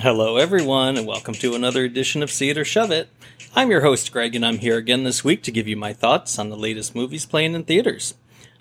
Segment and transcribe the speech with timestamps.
[0.00, 3.08] Hello, everyone, and welcome to another edition of See It or Shove It.
[3.54, 6.38] I'm your host, Greg, and I'm here again this week to give you my thoughts
[6.38, 8.12] on the latest movies playing in theaters.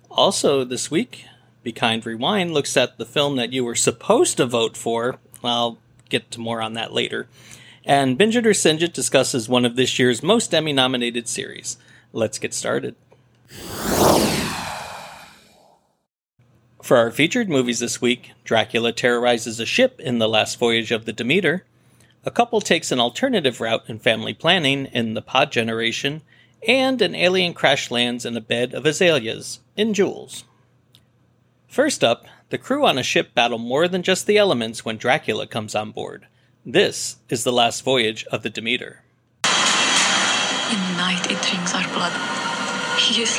[0.09, 1.25] Also, this week,
[1.61, 5.19] Be Kind Rewind looks at the film that you were supposed to vote for.
[5.43, 5.77] I'll
[6.07, 7.27] get to more on that later.
[7.83, 11.75] And Binge It or Singe It discusses one of this year's most Emmy nominated series.
[12.13, 12.95] Let's get started.
[16.85, 21.05] For our featured movies this week, Dracula terrorizes a ship in The Last Voyage of
[21.05, 21.65] the Demeter,
[22.23, 26.21] a couple takes an alternative route in family planning in The Pod Generation,
[26.67, 30.43] and an alien crash lands in a bed of azaleas in Jules.
[31.67, 35.47] First up, the crew on a ship battle more than just the elements when Dracula
[35.47, 36.27] comes on board.
[36.63, 39.01] This is The Last Voyage of the Demeter.
[39.43, 42.13] In night, it drinks our blood.
[42.99, 43.35] He is.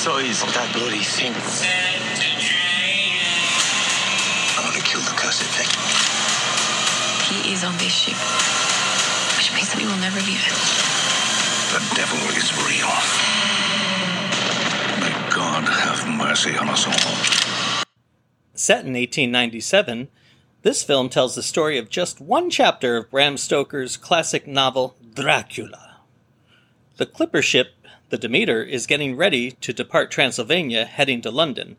[0.00, 1.34] Did you size of that bloody thing?
[4.56, 5.68] I'm gonna kill the cursed thing.
[7.28, 8.16] He is on this ship,
[9.36, 10.56] which means that we will never leave it.
[11.76, 12.88] The devil is real.
[15.04, 17.84] May God have mercy on us all.
[18.54, 20.08] Set in 1897,
[20.62, 25.98] this film tells the story of just one chapter of Bram Stoker's classic novel Dracula.
[26.96, 27.74] The clipper ship,
[28.10, 31.76] the Demeter, is getting ready to depart Transylvania heading to London.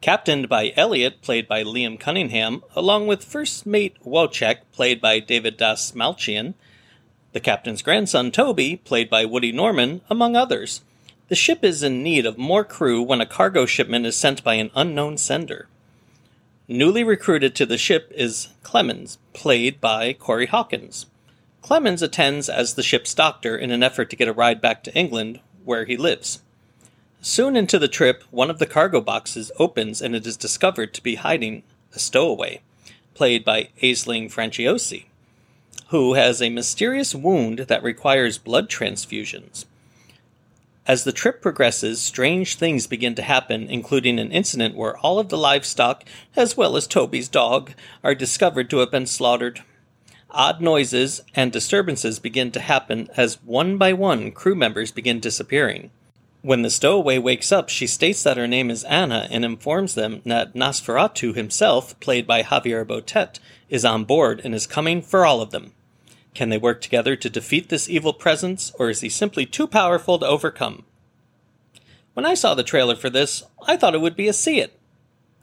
[0.00, 5.58] Captained by Elliot, played by Liam Cunningham, along with first mate Wojciech, played by David
[5.58, 6.54] Dastmalchian,
[7.32, 10.82] the captain's grandson Toby, played by Woody Norman, among others.
[11.28, 14.54] The ship is in need of more crew when a cargo shipment is sent by
[14.54, 15.68] an unknown sender.
[16.68, 21.06] Newly recruited to the ship is Clemens, played by Corey Hawkins.
[21.62, 24.94] Clemens attends as the ship's doctor in an effort to get a ride back to
[24.94, 26.42] England, where he lives.
[27.20, 31.02] Soon into the trip, one of the cargo boxes opens and it is discovered to
[31.02, 31.62] be hiding
[31.94, 32.60] a stowaway,
[33.14, 35.04] played by Aisling Franciosi,
[35.88, 39.66] who has a mysterious wound that requires blood transfusions.
[40.84, 45.28] As the trip progresses, strange things begin to happen, including an incident where all of
[45.28, 47.70] the livestock, as well as Toby's dog,
[48.02, 49.62] are discovered to have been slaughtered.
[50.34, 55.90] Odd noises and disturbances begin to happen as one by one crew members begin disappearing.
[56.40, 60.22] When the stowaway wakes up, she states that her name is Anna and informs them
[60.24, 63.38] that Nosferatu himself, played by Javier Botet,
[63.68, 65.72] is on board and is coming for all of them.
[66.34, 70.18] Can they work together to defeat this evil presence, or is he simply too powerful
[70.18, 70.84] to overcome?
[72.14, 74.78] When I saw the trailer for this, I thought it would be a see it.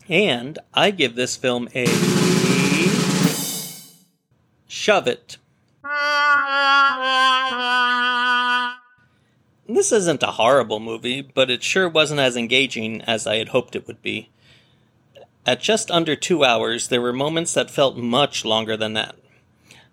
[0.10, 1.86] And I give this film a.
[4.72, 5.38] Shove it.
[9.68, 13.76] This isn't a horrible movie, but it sure wasn't as engaging as I had hoped
[13.76, 14.30] it would be.
[15.44, 19.16] At just under two hours, there were moments that felt much longer than that.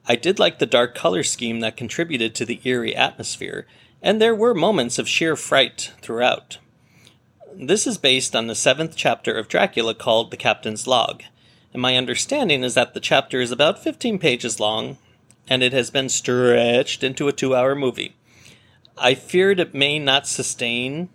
[0.06, 3.66] I did like the dark color scheme that contributed to the eerie atmosphere,
[4.02, 6.58] and there were moments of sheer fright throughout.
[7.54, 11.22] This is based on the seventh chapter of Dracula called The Captain's Log,
[11.76, 14.96] and my understanding is that the chapter is about 15 pages long,
[15.46, 18.16] and it has been stretched into a two hour movie.
[18.96, 21.10] I feared it may not sustain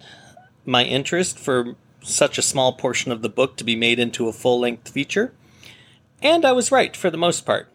[0.64, 4.34] my interest for such a small portion of the book to be made into a
[4.34, 5.34] full length feature,
[6.22, 7.68] and I was right for the most part.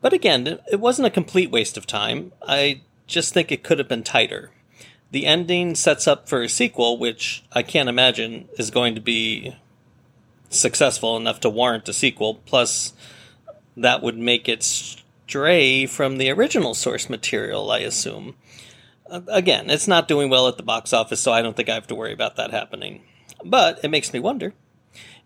[0.00, 2.30] But again, it wasn't a complete waste of time.
[2.46, 4.52] I just think it could have been tighter.
[5.10, 9.56] The ending sets up for a sequel, which I can't imagine is going to be
[10.58, 12.36] successful enough to warrant a sequel.
[12.46, 12.92] Plus,
[13.76, 18.34] that would make it stray from the original source material, I assume.
[19.08, 21.86] Again, it's not doing well at the box office, so I don't think I have
[21.88, 23.02] to worry about that happening.
[23.44, 24.54] But it makes me wonder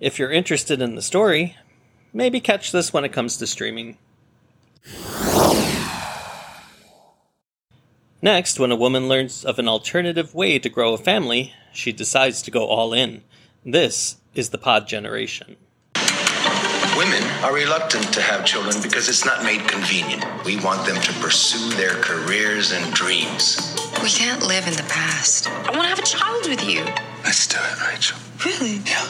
[0.00, 1.56] if you're interested in the story,
[2.12, 3.96] maybe catch this when it comes to streaming.
[8.22, 12.42] Next, when a woman learns of an alternative way to grow a family, she decides
[12.42, 13.22] to go all in.
[13.64, 15.56] This is the pod generation.
[16.96, 20.24] Women are reluctant to have children because it's not made convenient.
[20.44, 23.74] We want them to pursue their careers and dreams.
[24.02, 25.48] We can't live in the past.
[25.48, 26.84] I want to have a child with you.
[27.24, 28.18] Let's do it, Rachel.
[28.44, 28.82] Really?
[28.84, 29.00] Yeah.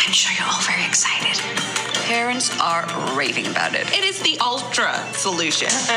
[0.00, 1.38] I'm sure you're all very excited.
[2.06, 2.86] Parents are
[3.16, 3.86] raving about it.
[3.92, 5.68] It is the ultra solution.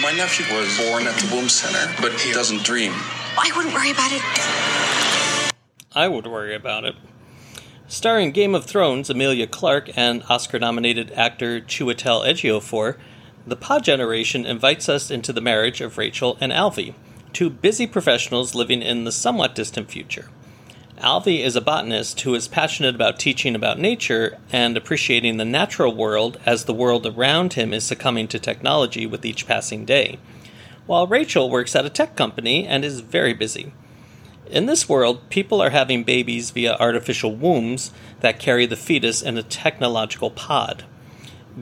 [0.00, 2.92] My nephew was born at the womb center, but he doesn't dream.
[3.36, 4.22] I wouldn't worry about it.
[5.92, 6.94] I would worry about it.
[7.88, 12.96] Starring Game of Thrones Emilia Clarke and Oscar nominated actor Chiwetel Ejiofor,
[13.44, 16.94] The Pod Generation invites us into the marriage of Rachel and Alvy,
[17.32, 20.28] two busy professionals living in the somewhat distant future.
[20.98, 25.92] Alvy is a botanist who is passionate about teaching about nature and appreciating the natural
[25.92, 30.20] world as the world around him is succumbing to technology with each passing day,
[30.86, 33.72] while Rachel works at a tech company and is very busy.
[34.50, 39.38] In this world, people are having babies via artificial wombs that carry the fetus in
[39.38, 40.82] a technological pod.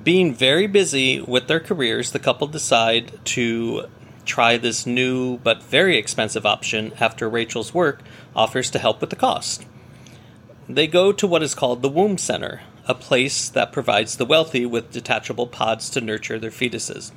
[0.02, 3.88] Being very busy with their careers, the couple decide to
[4.24, 8.00] try this new but very expensive option after Rachel's work
[8.34, 9.66] offers to help with the cost.
[10.66, 14.64] They go to what is called the Womb Center, a place that provides the wealthy
[14.64, 17.12] with detachable pods to nurture their fetuses.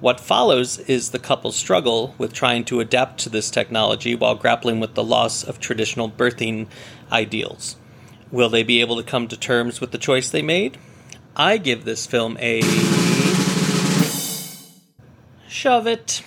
[0.00, 4.80] What follows is the couple's struggle with trying to adapt to this technology while grappling
[4.80, 6.66] with the loss of traditional birthing
[7.10, 7.76] ideals.
[8.30, 10.76] Will they be able to come to terms with the choice they made?
[11.36, 12.60] I give this film a.
[15.48, 16.22] Shove it.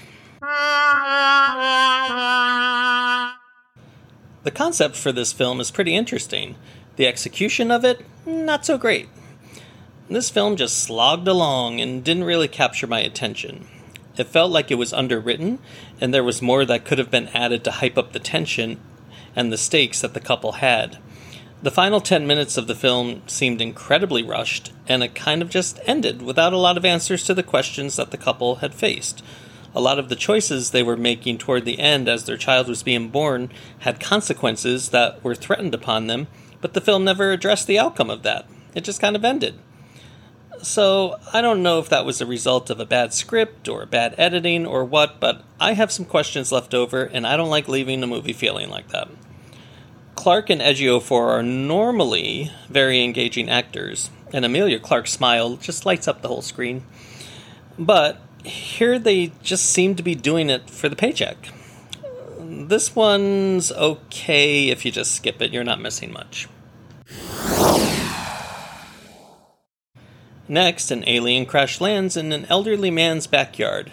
[4.43, 6.55] The concept for this film is pretty interesting.
[6.95, 9.09] The execution of it, not so great.
[10.09, 13.67] This film just slogged along and didn't really capture my attention.
[14.17, 15.59] It felt like it was underwritten,
[16.01, 18.79] and there was more that could have been added to hype up the tension
[19.35, 20.97] and the stakes that the couple had.
[21.61, 25.79] The final 10 minutes of the film seemed incredibly rushed, and it kind of just
[25.85, 29.21] ended without a lot of answers to the questions that the couple had faced
[29.77, 32.81] a lot of the choices they were making toward the end as their child was
[32.81, 33.47] being born
[33.79, 36.25] had consequences that were threatened upon them,
[36.61, 38.47] but the film never addressed the outcome of that.
[38.73, 39.53] It just kind of ended.
[40.63, 44.15] So, I don't know if that was a result of a bad script or bad
[44.17, 48.01] editing or what, but I have some questions left over, and I don't like leaving
[48.01, 49.07] the movie feeling like that.
[50.15, 56.21] Clarke and Ejiofor are normally very engaging actors, and Emilia Clarke's smile just lights up
[56.21, 56.83] the whole screen.
[57.77, 61.49] But here they just seem to be doing it for the paycheck.
[62.39, 66.47] This one's okay if you just skip it, you're not missing much.
[70.49, 73.91] Next, an alien crash lands in an elderly man's backyard.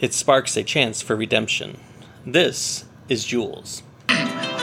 [0.00, 1.78] It sparks a chance for redemption.
[2.26, 3.82] This is Jules.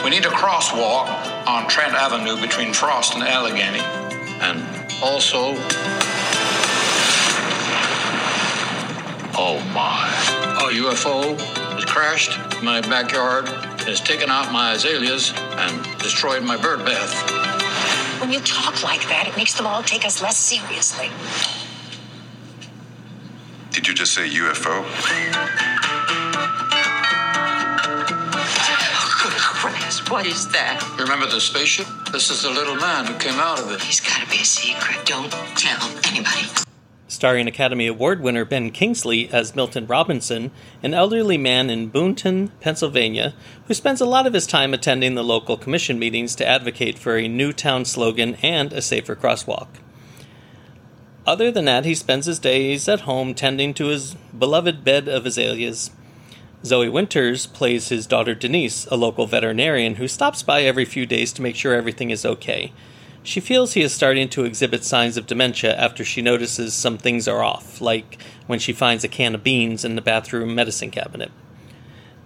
[0.04, 3.80] We need a crosswalk on Trent Avenue between Frost and Allegheny.
[4.40, 4.62] And
[5.02, 5.54] also
[9.40, 10.08] Oh my.
[10.58, 11.38] A UFO
[11.74, 13.46] has crashed in my backyard,
[13.82, 17.37] has taken out my azaleas, and destroyed my bird bath.
[18.20, 21.08] When you talk like that, it makes them all take us less seriously.
[23.70, 24.84] Did you just say UFO?
[28.34, 30.82] Oh, good Christ, what is that?
[30.98, 31.86] You remember the spaceship?
[32.10, 33.80] This is the little man who came out of it.
[33.82, 35.06] He's got to be a secret.
[35.06, 36.67] Don't tell anybody.
[37.18, 40.52] Starring Academy Award winner Ben Kingsley as Milton Robinson,
[40.84, 43.34] an elderly man in Boonton, Pennsylvania,
[43.66, 47.16] who spends a lot of his time attending the local commission meetings to advocate for
[47.16, 49.66] a new town slogan and a safer crosswalk.
[51.26, 55.26] Other than that, he spends his days at home tending to his beloved bed of
[55.26, 55.90] azaleas.
[56.64, 61.32] Zoe Winters plays his daughter Denise, a local veterinarian who stops by every few days
[61.32, 62.72] to make sure everything is okay.
[63.28, 67.28] She feels he is starting to exhibit signs of dementia after she notices some things
[67.28, 68.16] are off, like
[68.46, 71.30] when she finds a can of beans in the bathroom medicine cabinet.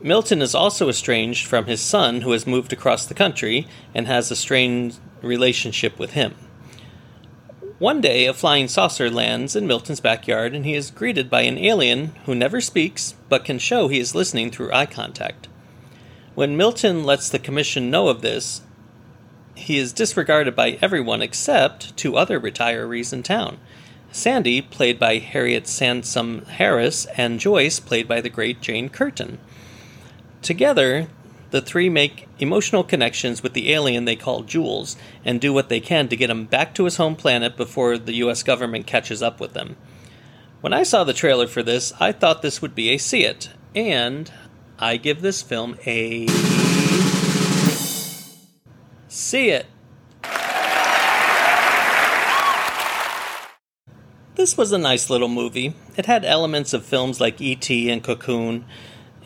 [0.01, 4.31] Milton is also estranged from his son, who has moved across the country and has
[4.31, 6.37] a strained relationship with him.
[7.81, 11.59] One day, a flying saucer lands in Milton's backyard, and he is greeted by an
[11.59, 15.49] alien who never speaks but can show he is listening through eye contact.
[16.37, 18.63] When Milton lets the commission know of this,
[19.55, 23.59] he is disregarded by everyone except two other retirees in town
[24.13, 29.39] Sandy, played by Harriet Sansom Harris, and Joyce, played by the great Jane Curtin.
[30.43, 31.09] Together,
[31.51, 35.81] the three make emotional connections with the alien they call Jules and do what they
[35.81, 39.41] can to get him back to his home planet before the US government catches up
[39.41, 39.77] with them.
[40.61, 43.51] When I saw the trailer for this, I thought this would be a see it,
[43.75, 44.31] and
[44.79, 46.27] I give this film a
[49.13, 49.67] see it.
[54.35, 55.75] This was a nice little movie.
[55.97, 57.91] It had elements of films like E.T.
[57.91, 58.65] and Cocoon,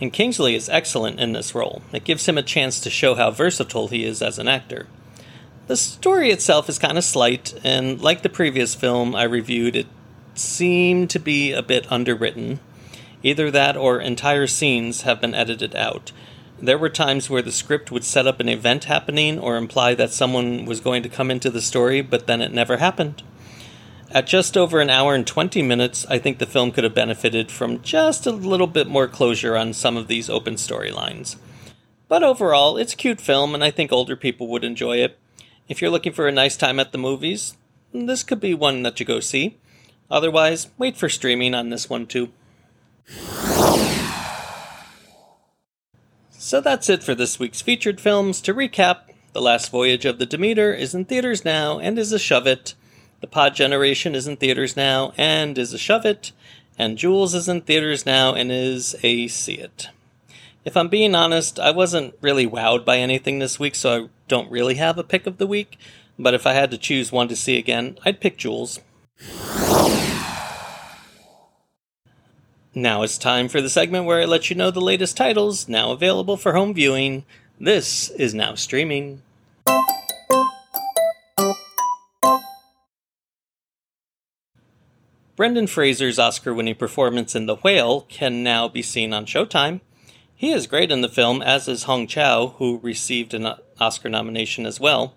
[0.01, 1.83] and Kingsley is excellent in this role.
[1.93, 4.89] It gives him a chance to show how versatile he is as an actor.
[5.69, 9.87] The story itself is kind of slight, and like the previous film I reviewed, it
[10.35, 12.61] seemed to be a bit underwritten.
[13.23, 16.13] Either that or entire scenes have been edited out.
[16.59, 20.11] There were times where the script would set up an event happening or imply that
[20.11, 23.23] someone was going to come into the story, but then it never happened.
[24.11, 27.51] At just over an hour and 20 minutes, I think the film could have benefited
[27.51, 31.37] from just a little bit more closure on some of these open storylines.
[32.09, 35.19] But overall, it's a cute film, and I think older people would enjoy it.
[35.69, 37.57] If you're looking for a nice time at the movies,
[37.93, 39.59] this could be one that you go see.
[40.11, 42.31] Otherwise, wait for streaming on this one too.
[46.47, 48.41] So that's it for this week's featured films.
[48.43, 48.99] To recap,
[49.33, 52.77] The Last Voyage of the Demeter is in theaters now and is a shove it.
[53.21, 56.31] The Pod Generation is in theaters now and is a shove it.
[56.79, 59.89] And Jules is in theaters now and is a see it.
[60.65, 64.49] If I'm being honest, I wasn't really wowed by anything this week, so I don't
[64.49, 65.77] really have a pick of the week.
[66.17, 68.79] But if I had to choose one to see again, I'd pick Jules.
[72.79, 75.93] Now it's time for the segment where I let you know the latest titles now
[75.93, 77.25] available for home viewing.
[77.59, 79.23] This is now streaming.
[85.37, 89.81] Brendan Fraser's Oscar winning performance in The Whale can now be seen on Showtime.
[90.35, 94.67] He is great in the film, as is Hong Chau, who received an Oscar nomination
[94.67, 95.15] as well.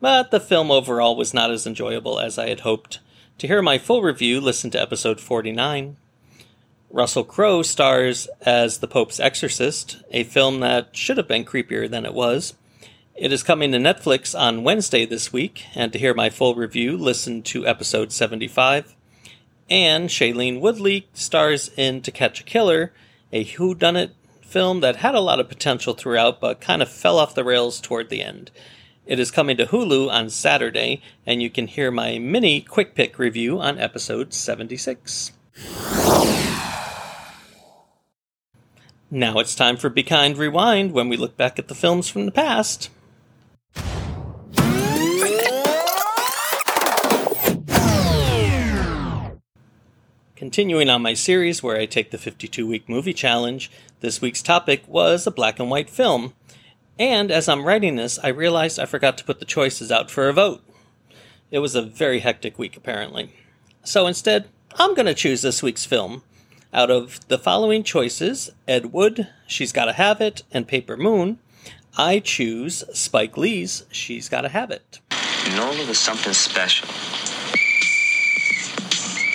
[0.00, 3.00] But the film overall was not as enjoyable as I had hoped.
[3.38, 5.96] To hear my full review, listen to episode 49.
[6.90, 12.04] Russell Crowe stars as the Pope's Exorcist, a film that should have been creepier than
[12.04, 12.54] it was.
[13.14, 16.96] It is coming to Netflix on Wednesday this week, and to hear my full review,
[16.96, 18.96] listen to episode 75
[19.70, 22.92] and Shailene Woodley stars in To Catch a Killer,
[23.32, 24.10] a whodunit
[24.42, 27.80] film that had a lot of potential throughout but kind of fell off the rails
[27.80, 28.50] toward the end.
[29.06, 33.18] It is coming to Hulu on Saturday, and you can hear my mini quick pick
[33.18, 35.32] review on episode 76.
[39.12, 42.26] Now it's time for Be Kind Rewind when we look back at the films from
[42.26, 42.90] the past.
[50.36, 54.84] Continuing on my series where I take the 52 week movie challenge, this week's topic
[54.86, 56.34] was a black and white film.
[56.96, 60.28] And as I'm writing this, I realized I forgot to put the choices out for
[60.28, 60.62] a vote.
[61.50, 63.34] It was a very hectic week, apparently.
[63.82, 66.22] So instead, I'm going to choose this week's film.
[66.72, 71.40] Out of the following choices Ed Wood, She's Gotta Have It, and Paper Moon,
[71.98, 75.00] I choose Spike Lee's She's Gotta Have It.
[75.56, 76.86] Nola was something special.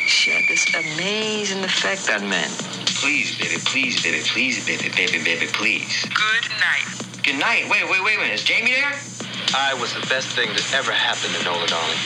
[0.08, 0.66] She had this
[0.96, 2.50] amazing effect on men.
[3.04, 6.06] Please, baby, please, baby, please, baby, baby, baby, please.
[6.06, 6.88] Good night.
[7.22, 7.68] Good night.
[7.70, 8.36] Wait, wait, wait a minute.
[8.36, 8.96] Is Jamie there?
[9.54, 12.00] I was the best thing that ever happened to Nola, darling.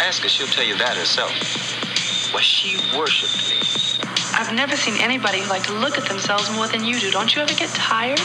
[0.00, 1.32] Ask her, she'll tell you that herself.
[2.32, 4.01] Why, she worshipped me.
[4.34, 7.10] I've never seen anybody who like to look at themselves more than you do.
[7.10, 8.20] Don't you ever get tired?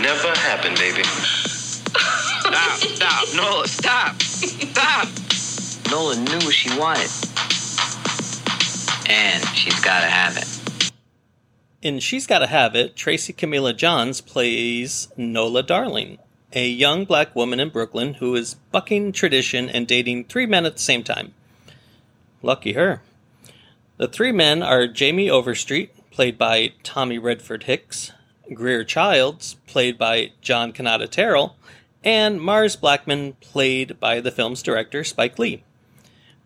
[0.00, 1.02] Never happened, baby.
[1.04, 5.08] Stop, stop, Nola, stop, stop.
[5.90, 7.10] Nola knew what she wanted.
[9.08, 10.54] And she's gotta have it.
[11.84, 16.16] In She's Gotta Have It, Tracy Camilla Johns plays Nola Darling,
[16.54, 20.76] a young black woman in Brooklyn who is bucking tradition and dating three men at
[20.76, 21.34] the same time.
[22.40, 23.02] Lucky her.
[23.96, 28.10] The three men are Jamie Overstreet, played by Tommy Redmond Hicks,
[28.52, 31.54] Greer Childs, played by John Canada Terrell,
[32.02, 35.62] and Mars Blackman, played by the film's director Spike Lee.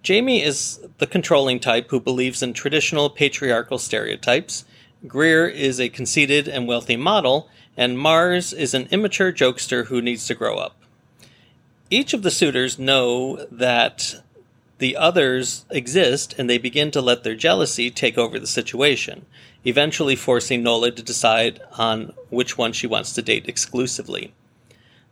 [0.02, 4.66] Jamie is the controlling type who believes in traditional patriarchal stereotypes.
[5.06, 10.26] Greer is a conceited and wealthy model, and Mars is an immature jokester who needs
[10.26, 10.76] to grow up.
[11.88, 14.22] Each of the suitors know that
[14.78, 19.26] the others exist and they begin to let their jealousy take over the situation,
[19.64, 24.32] eventually forcing Nola to decide on which one she wants to date exclusively.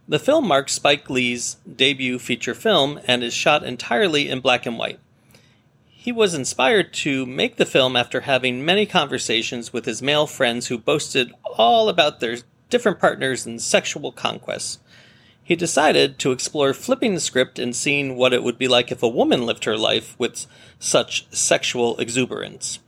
[0.08, 4.78] The film marks Spike Lee's debut feature film and is shot entirely in black and
[4.78, 5.00] white.
[5.84, 10.68] He was inspired to make the film after having many conversations with his male friends
[10.68, 12.36] who boasted all about their
[12.70, 14.78] different partners and sexual conquests.
[15.46, 19.00] He decided to explore flipping the script and seeing what it would be like if
[19.00, 20.44] a woman lived her life with
[20.80, 22.80] such sexual exuberance.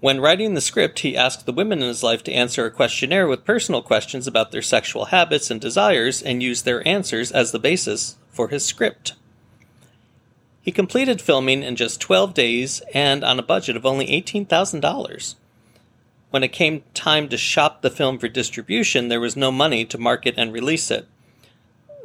[0.00, 3.28] When writing the script, he asked the women in his life to answer a questionnaire
[3.28, 7.60] with personal questions about their sexual habits and desires and used their answers as the
[7.60, 9.12] basis for his script.
[10.60, 15.34] He completed filming in just 12 days and on a budget of only $18,000.
[16.30, 19.96] When it came time to shop the film for distribution, there was no money to
[19.96, 21.06] market and release it.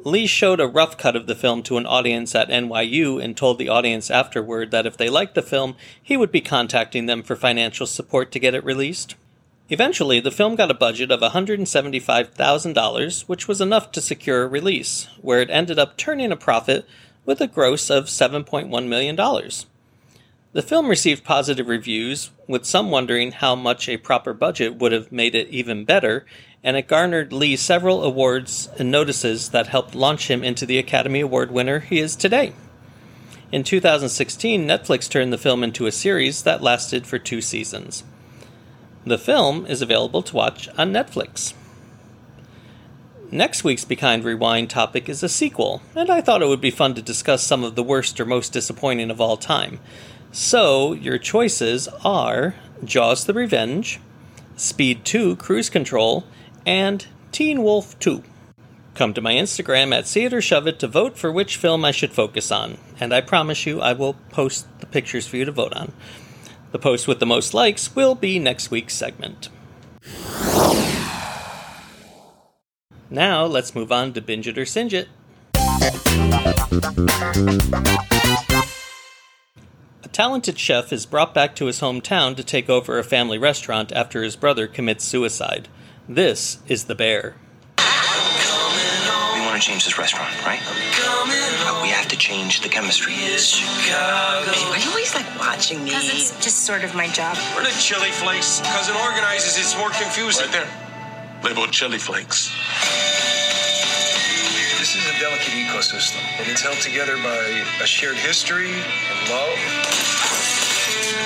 [0.06, 3.58] Lee showed a rough cut of the film to an audience at NYU and told
[3.58, 7.36] the audience afterward that if they liked the film, he would be contacting them for
[7.36, 9.16] financial support to get it released.
[9.70, 15.08] Eventually, the film got a budget of $175,000, which was enough to secure a release,
[15.22, 16.88] where it ended up turning a profit
[17.26, 19.16] with a gross of $7.1 million.
[20.52, 25.12] The film received positive reviews, with some wondering how much a proper budget would have
[25.12, 26.26] made it even better,
[26.64, 31.22] and it garnered Lee several awards and notices that helped launch him into the Academy
[31.22, 32.54] Award winner he is today.
[33.52, 38.04] In 2016, Netflix turned the film into a series that lasted for two seasons.
[39.06, 41.54] The film is available to watch on Netflix.
[43.32, 46.72] Next week's Be Kind Rewind topic is a sequel, and I thought it would be
[46.72, 49.80] fun to discuss some of the worst or most disappointing of all time.
[50.32, 54.00] So, your choices are Jaws the Revenge,
[54.58, 56.24] Speed 2 Cruise Control,
[56.66, 58.24] and Teen Wolf 2.
[58.96, 62.12] Come to my Instagram at or Shove It to vote for which film I should
[62.12, 65.74] focus on, and I promise you I will post the pictures for you to vote
[65.74, 65.94] on.
[66.72, 69.50] The post with the most likes will be next week's segment.
[73.10, 75.08] Now, let's move on to Binge It or Singe It.
[80.04, 83.92] A talented chef is brought back to his hometown to take over a family restaurant
[83.94, 85.70] after his brother commits suicide.
[86.10, 87.36] This is The Bear.
[87.78, 87.84] We
[89.46, 90.58] want to change this restaurant, right?
[90.66, 93.14] But we have to change the chemistry.
[93.14, 95.92] Are you always like watching me?
[95.92, 97.38] Because it's just sort of my job.
[97.56, 98.58] We're the chili flakes.
[98.60, 100.50] Because it organizes, it's more confusing.
[100.50, 100.70] Right there.
[101.44, 102.50] Labeled chili flakes.
[104.80, 107.38] This is a delicate ecosystem, and it's held together by
[107.84, 109.60] a shared history and love.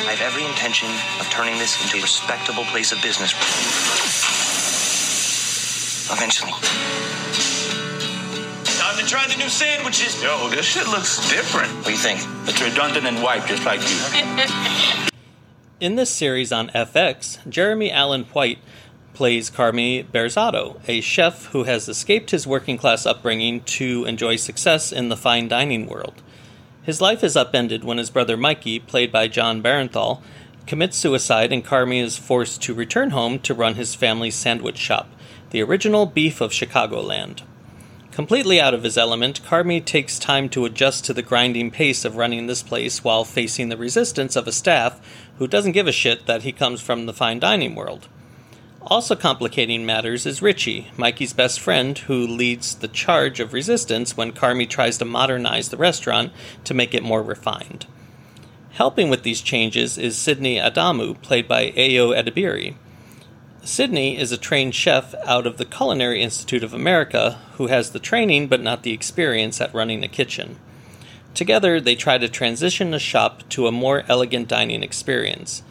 [0.03, 0.89] I have every intention
[1.21, 3.31] of turning this into a respectable place of business.
[6.11, 6.51] Eventually.
[8.77, 10.21] Time to try the new sandwiches.
[10.21, 11.73] Yo, this shit looks different.
[11.77, 12.19] What do you think?
[12.47, 15.09] It's redundant and white, just like you.
[15.79, 18.59] In this series on FX, Jeremy Allen White
[19.13, 24.91] plays Carmy Berzatto, a chef who has escaped his working class upbringing to enjoy success
[24.91, 26.21] in the fine dining world.
[26.83, 30.21] His life is upended when his brother Mikey, played by Jon Bernthal,
[30.67, 35.09] commits suicide and Carmy is forced to return home to run his family's sandwich shop,
[35.53, 37.43] the original beef of Chicagoland.
[38.09, 42.15] Completely out of his element, Carmy takes time to adjust to the grinding pace of
[42.15, 44.99] running this place while facing the resistance of a staff
[45.37, 48.07] who doesn't give a shit that he comes from the fine dining world.
[48.81, 54.31] Also complicating matters is Richie, Mikey's best friend, who leads the charge of resistance when
[54.31, 57.85] Carmy tries to modernize the restaurant to make it more refined.
[58.71, 62.73] Helping with these changes is Sydney Adamu, played by Ayo Edebiri.
[63.65, 67.99] Sydney is a trained chef out of the Culinary Institute of America who has the
[67.99, 70.59] training but not the experience at running a kitchen.
[71.33, 75.63] Together, they try to transition the shop to a more elegant dining experience.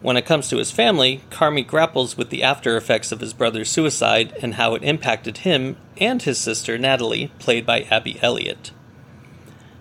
[0.00, 3.72] When it comes to his family, Carmy grapples with the after effects of his brother's
[3.72, 8.70] suicide and how it impacted him and his sister Natalie, played by Abby Elliott.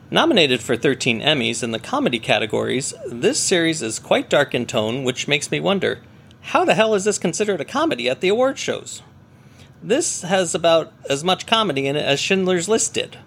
[0.10, 5.03] Nominated for 13 Emmys in the comedy categories, this series is quite dark in tone,
[5.03, 5.99] which makes me wonder
[6.45, 9.01] how the hell is this considered a comedy at the award shows?
[9.81, 13.17] This has about as much comedy in it as Schindler's List did.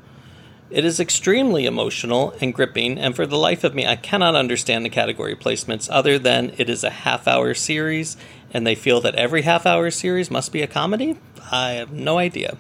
[0.70, 4.84] It is extremely emotional and gripping, and for the life of me, I cannot understand
[4.84, 8.16] the category placements other than it is a half hour series
[8.52, 11.18] and they feel that every half hour series must be a comedy?
[11.50, 12.56] I have no idea.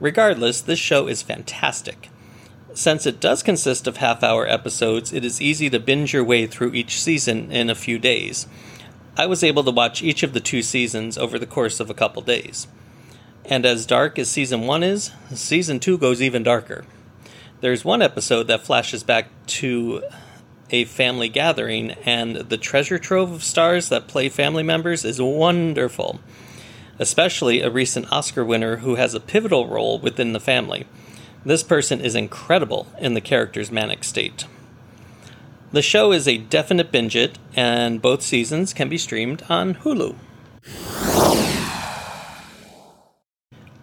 [0.00, 2.08] Regardless, this show is fantastic.
[2.74, 6.46] Since it does consist of half hour episodes, it is easy to binge your way
[6.46, 8.48] through each season in a few days.
[9.16, 11.94] I was able to watch each of the two seasons over the course of a
[11.94, 12.66] couple days.
[13.44, 16.84] And as dark as season one is, season two goes even darker.
[17.60, 20.02] There's one episode that flashes back to
[20.70, 26.18] a family gathering, and the treasure trove of stars that play family members is wonderful.
[26.98, 30.86] Especially a recent Oscar winner who has a pivotal role within the family.
[31.44, 34.46] This person is incredible in the character's manic state.
[35.74, 40.14] The show is a definite binge it, and both seasons can be streamed on Hulu.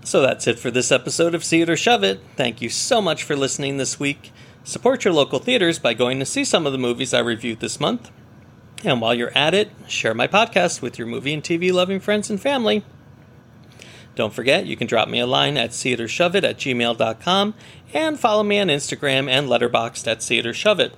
[0.06, 2.22] So that's it for this episode of See It or Shove It.
[2.38, 4.32] Thank you so much for listening this week.
[4.64, 7.78] Support your local theaters by going to see some of the movies I reviewed this
[7.78, 8.10] month.
[8.86, 12.30] And while you're at it, share my podcast with your movie and TV loving friends
[12.30, 12.86] and family.
[14.16, 17.54] Don't forget, you can drop me a line at seeitorshoveit at gmail.com
[17.94, 20.94] and follow me on Instagram and Letterboxd at seeitorshoveit.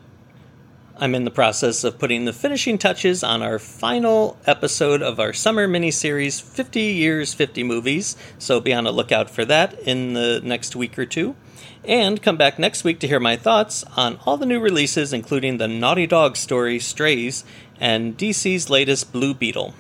[1.03, 5.33] I'm in the process of putting the finishing touches on our final episode of our
[5.33, 10.39] summer miniseries 50 Years, 50 Movies, so be on the lookout for that in the
[10.41, 11.35] next week or two.
[11.83, 15.57] And come back next week to hear my thoughts on all the new releases, including
[15.57, 17.43] the Naughty Dog story Strays
[17.81, 19.73] and DC's latest Blue Beetle.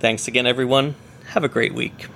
[0.00, 0.96] Thanks again, everyone.
[1.26, 2.08] Have a great week.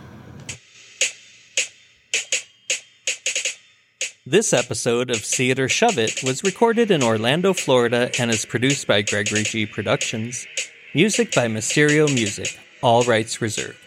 [4.27, 8.87] This episode of See It Shove It was recorded in Orlando, Florida, and is produced
[8.87, 9.67] by Gregory G.
[9.67, 10.47] Productions.
[10.95, 13.84] Music by Mysterio Music, all rights reserved.